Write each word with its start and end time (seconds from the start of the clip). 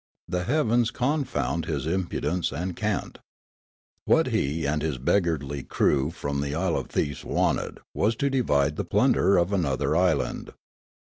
The 0.27 0.45
heavens 0.45 0.89
confound 0.89 1.65
his 1.67 1.85
impudence 1.85 2.51
and 2.51 2.75
cant! 2.75 3.19
What 4.05 4.25
he 4.29 4.65
and 4.65 4.81
his 4.81 4.97
beggarly 4.97 5.61
crew 5.61 6.09
from 6.09 6.41
the 6.41 6.55
isle 6.55 6.75
of 6.75 6.87
thieves 6.89 7.23
wanted 7.23 7.79
was 7.93 8.15
to 8.15 8.29
divide 8.31 8.77
the 8.77 8.83
plunder 8.83 9.37
of 9.37 9.53
another 9.53 9.95
island. 9.95 10.53